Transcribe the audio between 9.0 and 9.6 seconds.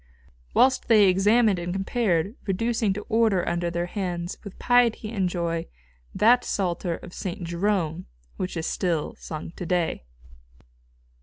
sung